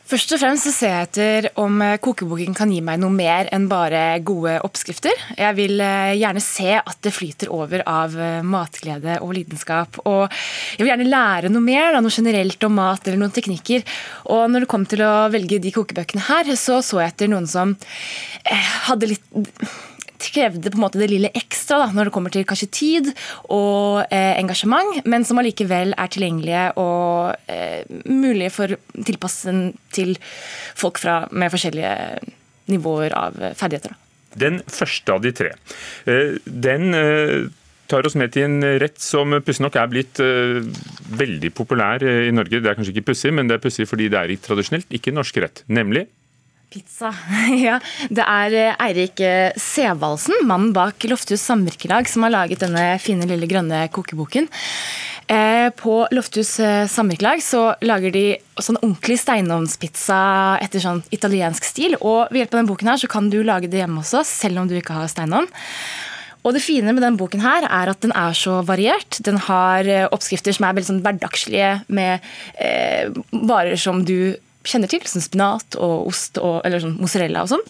Først 0.08 0.30
og 0.32 0.38
fremst 0.40 0.64
så 0.64 0.70
ser 0.72 0.92
jeg 0.94 1.06
etter 1.08 1.46
om 1.60 1.82
kokeboken 2.00 2.54
kan 2.56 2.70
gi 2.72 2.78
meg 2.80 2.96
noe 3.02 3.12
mer 3.12 3.50
enn 3.52 3.66
bare 3.68 4.16
gode 4.24 4.54
oppskrifter. 4.64 5.12
Jeg 5.36 5.56
vil 5.58 5.76
gjerne 5.76 6.40
se 6.40 6.78
at 6.78 6.96
det 7.04 7.12
flyter 7.12 7.50
over 7.52 7.84
av 7.84 8.16
matglede 8.40 9.18
og 9.20 9.34
lidenskap. 9.36 10.00
Og 10.08 10.32
jeg 10.32 10.80
vil 10.80 10.92
gjerne 10.94 11.10
lære 11.12 11.50
noe 11.52 11.66
mer, 11.66 11.90
da, 11.92 12.00
noe 12.00 12.14
generelt 12.14 12.64
om 12.64 12.78
mat 12.80 13.04
eller 13.04 13.20
noen 13.20 13.36
teknikker. 13.36 13.84
Og 14.32 14.46
når 14.48 14.64
det 14.64 14.70
kom 14.72 14.88
til 14.88 15.04
å 15.04 15.12
velge 15.34 15.60
de 15.60 15.74
kokebøkene 15.76 16.24
her, 16.30 16.54
så 16.56 16.80
så 16.80 17.02
jeg 17.02 17.12
etter 17.12 17.28
noen 17.28 17.50
som 17.50 17.76
hadde 18.88 19.12
litt 19.12 19.28
krevde 20.20 20.72
på 20.72 20.78
en 20.78 20.84
måte 20.84 21.00
det 21.00 21.10
lille 21.10 21.30
ekstra 21.36 21.82
da, 21.82 21.90
når 21.94 22.08
det 22.08 22.14
kommer 22.14 22.34
til 22.34 22.46
kanskje 22.48 22.70
tid 22.74 23.10
og 23.54 24.02
eh, 24.14 24.34
engasjement, 24.38 25.02
men 25.08 25.26
som 25.28 25.40
allikevel 25.40 25.94
er 25.96 26.10
tilgjengelige 26.12 26.64
og 26.80 27.52
eh, 27.52 27.86
mulige 28.08 28.52
for 28.54 28.74
tilpassen 29.06 29.70
til 29.94 30.16
folk 30.78 31.00
fra, 31.02 31.22
med 31.30 31.52
forskjellige 31.54 31.94
nivåer 32.72 33.14
av 33.16 33.38
ferdigheter. 33.58 33.94
Da. 33.94 34.04
Den 34.38 34.60
første 34.68 35.14
av 35.14 35.24
de 35.24 35.32
tre, 35.34 35.54
eh, 36.10 36.36
den 36.44 36.90
tar 37.88 38.04
oss 38.04 38.18
med 38.20 38.34
til 38.34 38.44
en 38.44 38.60
rett 38.82 38.98
som 39.00 39.32
pussig 39.40 39.64
nok 39.64 39.78
er 39.80 39.88
blitt 39.88 40.18
uh, 40.20 40.58
veldig 41.16 41.48
populær 41.56 42.02
i 42.04 42.34
Norge. 42.36 42.60
Det 42.60 42.68
er 42.68 42.76
kanskje 42.76 42.92
ikke 42.92 43.14
pussig, 43.14 43.32
men 43.32 43.48
det 43.48 43.56
er 43.56 43.62
pussig 43.64 43.86
fordi 43.88 44.10
det 44.12 44.20
er 44.20 44.34
tradisjonelt 44.44 44.92
ikke 44.92 45.14
norsk 45.16 45.40
rett, 45.40 45.62
nemlig 45.72 46.04
Pizza. 46.68 47.12
Ja, 47.68 47.78
det 48.12 48.24
er 48.24 48.56
Eirik 48.76 49.20
Sevaldsen, 49.60 50.36
mannen 50.48 50.74
bak 50.76 51.04
Lofthus 51.08 51.42
samvirkelag, 51.48 52.08
som 52.10 52.26
har 52.26 52.34
laget 52.34 52.64
denne 52.64 52.90
fine, 53.02 53.28
lille 53.28 53.48
grønne 53.48 53.86
kokeboken. 53.94 54.48
På 55.76 55.94
Lofthus 56.14 56.54
samvirkelag 56.88 57.42
så 57.44 57.62
lager 57.84 58.12
de 58.14 58.22
sånn 58.56 58.78
ordentlig 58.80 59.18
steinovnspizza 59.20 60.20
etter 60.64 60.80
sånn 60.80 61.02
italiensk 61.12 61.66
stil. 61.68 61.98
Og 62.00 62.30
ved 62.30 62.42
hjelp 62.42 62.54
av 62.54 62.60
denne 62.60 62.72
boken 62.72 62.92
her 62.92 63.00
så 63.02 63.10
kan 63.12 63.28
du 63.32 63.42
lage 63.44 63.68
det 63.68 63.82
hjemme 63.82 64.00
også, 64.00 64.22
selv 64.24 64.62
om 64.62 64.70
du 64.70 64.76
ikke 64.78 64.96
har 64.96 65.10
steinovn. 65.12 65.50
Og 66.46 66.54
det 66.54 66.62
fine 66.64 66.94
med 66.94 67.02
denne 67.02 67.20
boken 67.20 67.42
her 67.44 67.66
er 67.66 67.90
at 67.92 68.00
den 68.04 68.14
er 68.16 68.36
så 68.36 68.60
variert. 68.64 69.18
Den 69.24 69.40
har 69.48 69.88
oppskrifter 70.14 70.54
som 70.56 70.68
er 70.68 70.76
veldig 70.76 70.90
sånn 70.92 71.04
hverdagslige, 71.04 71.72
med 71.92 72.24
eh, 72.56 73.10
varer 73.32 73.76
som 73.80 74.04
du 74.08 74.32
kjenner 74.66 74.90
til, 74.90 75.04
som 75.08 75.22
spinat 75.22 75.78
og 75.78 76.08
ost 76.10 76.40
og, 76.42 76.60
eller 76.66 76.82
sånn 76.82 76.98
mozzarella 76.98 77.44
og 77.44 77.52
sånn. 77.52 77.64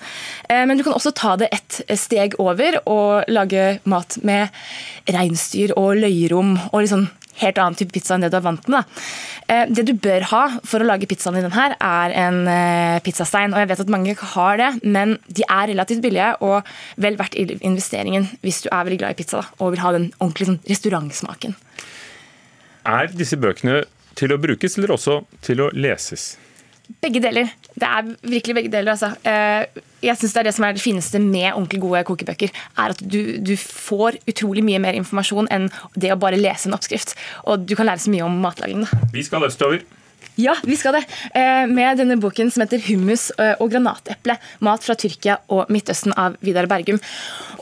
Men 0.48 0.78
du 0.78 0.84
kan 0.86 0.96
også 0.96 1.12
ta 1.16 1.36
det 1.38 1.50
et 1.54 1.80
steg 2.00 2.38
over 2.42 2.80
og 2.88 3.28
lage 3.30 3.78
mat 3.88 4.16
med 4.26 4.54
reinsdyr 5.12 5.76
og 5.78 5.98
løyrom 6.00 6.56
og 6.70 6.80
liksom 6.82 7.08
helt 7.38 7.58
annen 7.60 7.76
type 7.78 7.94
pizza 7.94 8.16
enn 8.16 8.24
det 8.24 8.32
du 8.32 8.38
er 8.38 8.44
vant 8.44 8.66
med. 8.70 8.82
Da. 9.48 9.60
Det 9.70 9.84
du 9.86 9.94
bør 9.94 10.26
ha 10.32 10.42
for 10.66 10.82
å 10.82 10.88
lage 10.88 11.08
pizzaen 11.08 11.38
i 11.38 11.44
den 11.44 11.54
her, 11.54 11.76
er 11.78 12.14
en 12.24 12.40
pizzastein. 13.04 13.54
Og 13.54 13.62
jeg 13.62 13.70
vet 13.70 13.84
at 13.84 13.92
mange 13.94 14.16
har 14.34 14.58
det, 14.60 14.70
men 14.82 15.16
de 15.30 15.46
er 15.46 15.70
relativt 15.70 16.02
billige 16.04 16.32
og 16.44 16.66
vel 17.00 17.18
verdt 17.20 17.38
investeringen 17.38 18.28
hvis 18.42 18.64
du 18.66 18.68
er 18.72 18.88
veldig 18.88 19.00
glad 19.04 19.14
i 19.14 19.20
pizza 19.20 19.42
da, 19.42 19.46
og 19.62 19.76
vil 19.76 19.84
ha 19.84 19.94
den 19.96 20.10
ordentlige 20.18 20.50
sånn, 20.50 20.60
restaurantsmaken. 20.68 21.56
Er 22.88 23.10
disse 23.12 23.38
bøkene 23.40 23.82
til 24.18 24.34
å 24.34 24.40
brukes, 24.42 24.78
eller 24.78 24.96
også 24.96 25.20
til 25.44 25.62
å 25.62 25.70
leses? 25.76 26.32
Begge 27.02 27.20
deler. 27.22 27.50
Det 27.78 27.86
er 27.86 28.08
virkelig 28.22 28.54
begge 28.56 28.72
deler. 28.72 28.94
Altså. 28.96 29.12
Eh, 29.22 29.82
jeg 30.02 30.16
synes 30.16 30.32
Det 30.32 30.40
er 30.40 30.48
det 30.48 30.54
som 30.54 30.64
er 30.64 30.72
det 30.72 30.82
fineste 30.82 31.20
med 31.22 31.52
ordentlig 31.52 31.80
gode 31.80 32.04
kokebøker. 32.04 32.50
er 32.78 32.94
At 32.94 33.02
du, 33.02 33.38
du, 33.38 33.56
får 33.56 34.18
utrolig 34.28 34.64
mye 34.64 34.80
mer 34.82 34.98
informasjon 34.98 35.48
enn 35.50 35.68
det 35.94 36.12
å 36.12 36.18
bare 36.18 36.40
lese 36.40 36.68
en 36.68 36.74
oppskrift. 36.74 37.14
Og 37.46 37.66
du 37.66 37.76
kan 37.76 37.86
lære 37.86 38.02
så 38.02 38.10
mye 38.10 38.26
om 38.26 38.40
matlaging. 38.42 38.82
Da. 38.86 39.08
Vi 39.12 39.22
skal 39.22 39.46
østover. 39.46 39.84
Ja, 40.38 40.54
vi 40.62 40.76
skal 40.78 40.94
det. 40.98 41.04
Eh, 41.34 41.66
med 41.66 41.98
denne 41.98 42.16
boken 42.18 42.50
som 42.50 42.62
heter 42.62 42.78
'Hummus 42.78 43.30
og 43.58 43.70
granateple'. 43.70 44.38
Mat 44.60 44.82
fra 44.82 44.94
Tyrkia 44.94 45.38
og 45.48 45.66
Midtøsten 45.68 46.14
av 46.16 46.36
Vidar 46.40 46.66
Bergum. 46.66 47.00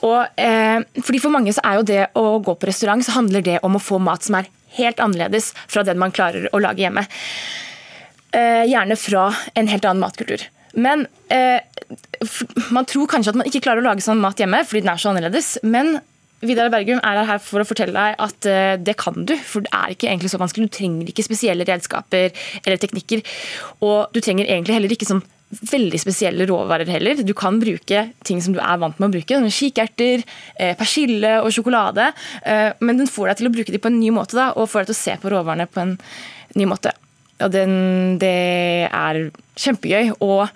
Og 0.02 0.26
eh, 0.36 0.80
fordi 1.00 1.20
For 1.20 1.30
mange 1.30 1.52
så 1.52 1.60
er 1.64 1.74
jo 1.76 1.82
det 1.82 2.02
å 2.14 2.38
gå 2.40 2.54
på 2.54 2.68
restaurant 2.68 3.04
så 3.04 3.16
handler 3.16 3.42
det 3.42 3.58
om 3.62 3.76
å 3.76 3.82
få 3.82 3.98
mat 3.98 4.22
som 4.22 4.36
er 4.36 4.50
helt 4.76 5.00
annerledes 5.00 5.52
fra 5.66 5.82
den 5.82 5.98
man 5.98 6.12
klarer 6.12 6.48
å 6.52 6.60
lage 6.60 6.84
hjemme. 6.84 7.06
Eh, 8.36 8.66
gjerne 8.68 8.96
fra 9.00 9.30
en 9.56 9.70
helt 9.70 9.86
annen 9.88 10.02
matkultur. 10.02 10.42
Men 10.76 11.06
eh, 11.32 11.62
Man 12.74 12.84
tror 12.88 13.08
kanskje 13.08 13.32
at 13.32 13.38
man 13.40 13.48
ikke 13.48 13.62
klarer 13.64 13.80
å 13.80 13.86
lage 13.86 14.04
sånn 14.04 14.20
mat 14.20 14.40
hjemme 14.40 14.60
fordi 14.66 14.82
den 14.84 14.92
er 14.92 15.00
så 15.00 15.12
annerledes. 15.12 15.54
Men 15.64 15.96
Vidar 16.44 16.68
Bergum 16.72 17.00
er 17.00 17.22
her 17.24 17.40
for 17.40 17.62
å 17.62 17.68
fortelle 17.68 17.96
deg 17.96 18.18
at 18.20 18.48
eh, 18.50 18.74
det 18.76 18.96
kan 19.00 19.24
du. 19.24 19.32
For 19.40 19.64
det 19.64 19.72
er 19.72 19.94
ikke 19.94 20.10
egentlig 20.10 20.34
så 20.34 20.40
vanskelig. 20.42 20.68
Du 20.68 20.76
trenger 20.76 21.12
ikke 21.12 21.24
spesielle 21.24 21.64
redskaper 21.68 22.28
eller 22.60 22.82
teknikker. 22.82 23.24
Og 23.86 24.12
du 24.12 24.20
trenger 24.20 24.50
egentlig 24.50 24.76
heller 24.76 24.92
ikke 24.92 25.08
sånn 25.08 25.24
veldig 25.70 26.00
spesielle 26.02 26.44
råvarer 26.50 26.90
heller. 26.90 27.22
Du 27.24 27.32
kan 27.38 27.56
bruke 27.62 28.02
ting 28.26 28.42
som 28.44 28.52
du 28.52 28.60
er 28.60 28.82
vant 28.82 28.98
med 29.00 29.08
å 29.08 29.14
bruke. 29.14 29.40
Kikerter, 29.54 30.26
eh, 30.58 30.74
persille 30.76 31.38
og 31.38 31.54
sjokolade. 31.54 32.10
Men 32.82 33.00
den 33.00 33.08
får 33.08 33.30
deg 33.30 33.40
til 33.40 33.48
å 33.48 33.54
bruke 33.56 33.72
dem 33.72 33.80
på 33.80 33.94
en 33.94 34.00
ny 34.02 34.12
måte 34.12 34.36
da, 34.36 34.50
og 34.58 34.68
får 34.68 34.84
deg 34.84 34.92
til 34.92 34.98
å 34.98 35.04
se 35.04 35.18
på 35.22 35.32
råvarene 35.32 35.70
på 35.70 35.86
en 35.86 35.96
ny 36.58 36.68
måte. 36.68 36.92
Og 37.44 37.52
den, 37.52 37.72
det 38.22 38.36
er 38.88 39.20
kjempegøy. 39.60 40.14
Og 40.24 40.46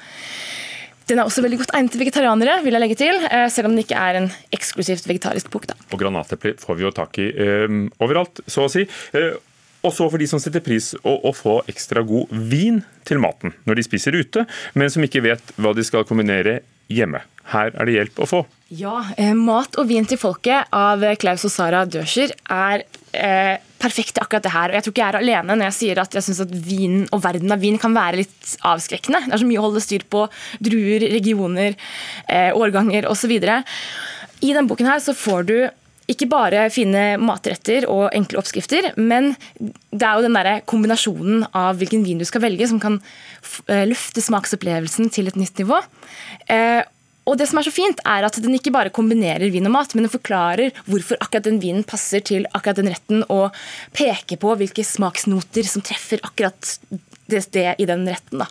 den 1.11 1.19
er 1.19 1.27
også 1.27 1.43
veldig 1.45 1.61
godt 1.65 1.75
egnet 1.75 1.93
til 1.93 2.03
vegetarianere, 2.05 2.61
vil 2.65 2.77
jeg 2.77 2.85
legge 2.85 2.99
til. 3.01 3.21
Eh, 3.29 3.49
selv 3.53 3.69
om 3.69 3.75
den 3.75 3.85
ikke 3.85 3.99
er 3.99 4.21
en 4.21 4.31
eksklusivt 4.55 5.09
vegetarisk 5.11 5.51
bok. 5.53 5.69
Da. 5.73 5.79
Og 5.91 6.01
granatepler 6.01 6.57
får 6.61 6.79
vi 6.79 6.87
jo 6.87 6.95
tak 6.95 7.19
i 7.21 7.31
eh, 7.35 7.79
overalt, 8.03 8.43
så 8.47 8.69
å 8.69 8.73
si. 8.73 8.87
Eh, 9.17 9.33
og 9.81 9.95
så 9.97 10.11
for 10.13 10.21
de 10.21 10.29
som 10.29 10.41
setter 10.43 10.63
pris 10.65 10.93
å, 11.01 11.15
å, 11.25 11.33
få 11.33 11.61
ekstra 11.71 12.03
god 12.05 12.33
vin 12.51 12.83
til 13.09 13.21
maten 13.23 13.55
når 13.65 13.81
de 13.81 13.87
spiser 13.87 14.17
ute, 14.17 14.45
men 14.77 14.93
som 14.93 15.05
ikke 15.07 15.25
vet 15.25 15.55
hva 15.57 15.73
de 15.77 15.85
skal 15.87 16.05
kombinere 16.09 16.61
hjemme. 16.93 17.23
Her 17.51 17.73
er 17.73 17.89
det 17.89 17.97
hjelp 17.97 18.21
å 18.21 18.29
få. 18.29 18.43
Ja, 18.77 19.01
eh, 19.17 19.33
Mat 19.35 19.79
og 19.81 19.89
vin 19.91 20.07
til 20.07 20.21
folket 20.21 20.71
av 20.77 21.03
Klaus 21.19 21.47
og 21.49 21.55
Sara 21.55 21.83
Døscher 21.89 22.37
er 22.45 22.85
eh, 23.17 23.57
perfekt 23.81 24.21
akkurat 24.23 24.45
det 24.47 24.55
her. 24.55 24.71
Og 24.71 24.79
jeg 24.79 24.87
tror 24.87 24.95
ikke 24.95 25.03
jeg 25.03 25.15
er 25.15 25.21
alene 25.21 25.57
når 25.57 25.71
jeg 25.71 25.79
sier 25.79 26.03
at 26.03 26.15
jeg 26.17 26.27
syns 26.27 26.43
at 26.45 26.55
vin 26.67 27.03
og 27.11 27.23
verden 27.25 27.53
av 27.55 27.63
vin 27.63 27.79
kan 27.81 27.97
være 27.97 28.23
litt 28.23 28.55
avskrekkende. 28.67 29.25
Det 29.27 29.37
er 29.37 29.43
så 29.43 29.49
mye 29.49 29.61
å 29.61 29.67
holde 29.69 29.85
styr 29.85 30.07
på. 30.13 30.27
Druer, 30.63 31.09
regioner, 31.17 31.77
eh, 32.29 32.51
årganger 32.57 33.09
osv. 33.11 33.37
I 33.41 34.55
denne 34.55 34.69
boken 34.69 34.89
her 34.89 35.03
så 35.05 35.17
får 35.17 35.47
du 35.49 35.57
ikke 36.11 36.27
bare 36.31 36.65
fine 36.75 37.15
matretter 37.23 37.85
og 37.91 38.09
enkle 38.17 38.41
oppskrifter, 38.41 38.91
men 38.99 39.35
det 39.61 40.03
er 40.03 40.19
jo 40.19 40.25
den 40.25 40.35
der 40.35 40.65
kombinasjonen 40.67 41.45
av 41.55 41.79
hvilken 41.79 42.03
vin 42.07 42.19
du 42.19 42.27
skal 42.27 42.43
velge, 42.43 42.67
som 42.67 42.81
kan 42.83 42.99
eh, 43.69 43.85
løfte 43.87 44.25
smaksopplevelsen 44.25 45.13
til 45.15 45.31
et 45.31 45.39
nytt 45.39 45.63
nivå. 45.63 45.79
Eh, 46.51 46.83
og 47.29 47.37
det 47.39 47.47
som 47.51 47.61
er 47.61 47.67
så 47.67 47.73
fint, 47.75 48.01
er 48.09 48.25
at 48.27 48.39
den 48.43 48.57
ikke 48.57 48.73
bare 48.75 48.93
kombinerer 48.95 49.53
vin 49.53 49.69
og 49.69 49.75
mat, 49.75 49.93
men 49.95 50.07
den 50.07 50.13
forklarer 50.13 50.73
hvorfor 50.89 51.21
akkurat 51.21 51.47
den 51.47 51.61
vinen 51.63 51.85
passer 51.87 52.25
til 52.25 52.47
akkurat 52.57 52.81
den 52.81 52.91
retten, 52.91 53.25
og 53.29 53.55
peker 53.97 54.41
på 54.41 54.57
hvilke 54.61 54.85
smaksnoter 54.87 55.69
som 55.69 55.85
treffer 55.87 56.23
akkurat 56.27 56.75
det 57.31 57.45
det 57.55 57.75
i 57.79 57.87
den 57.87 58.09
retten. 58.09 58.43
Da. 58.43 58.49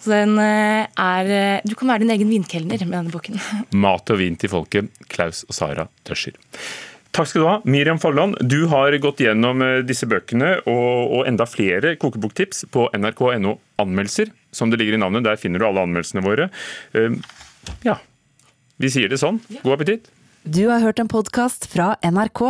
Så 0.00 0.14
den 0.14 0.38
eh, 0.40 0.86
er 0.88 1.32
eh, 1.36 1.66
Du 1.68 1.74
kan 1.78 1.90
være 1.92 2.02
din 2.04 2.14
egen 2.14 2.30
vinkelner 2.30 2.80
med 2.86 2.96
denne 2.96 3.12
boken. 3.12 3.36
Mat 3.84 4.12
og 4.14 4.22
vin 4.22 4.38
til 4.40 4.52
folket, 4.52 4.88
Klaus 5.12 5.44
og 5.48 5.56
Sara 5.56 5.86
Døscher. 6.08 6.38
Takk 7.12 7.28
skal 7.28 7.42
du 7.42 7.48
ha. 7.50 7.58
Miriam 7.68 8.00
Folland, 8.00 8.38
du 8.40 8.64
har 8.72 8.96
gått 9.02 9.20
gjennom 9.20 9.60
eh, 9.60 9.82
disse 9.84 10.08
bøkene 10.08 10.54
og, 10.62 11.18
og 11.18 11.26
enda 11.28 11.44
flere 11.44 11.98
kokeboktips 12.00 12.64
på 12.72 12.88
nrk.no 12.96 13.58
anmeldelser. 13.82 14.32
Som 14.52 14.72
det 14.72 14.80
ligger 14.80 14.96
i 14.96 15.02
navnet, 15.04 15.26
der 15.28 15.40
finner 15.40 15.60
du 15.60 15.68
alle 15.68 15.84
anmeldelsene 15.84 16.24
våre. 16.24 16.48
Ja, 17.86 17.94
vi 18.82 18.90
sier 18.92 19.10
det 19.10 19.20
sånn. 19.22 19.40
God 19.62 19.76
appetitt. 19.78 20.10
Du 20.42 20.66
har 20.66 20.82
hørt 20.82 20.98
en 20.98 21.10
podkast 21.10 21.68
fra 21.70 21.94
NRK. 22.02 22.42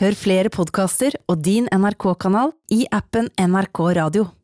Hør 0.00 0.16
flere 0.16 0.52
podkaster 0.54 1.16
og 1.28 1.42
din 1.44 1.66
NRK-kanal 1.74 2.54
i 2.72 2.86
appen 2.94 3.28
NRK 3.36 3.82
Radio. 3.98 4.30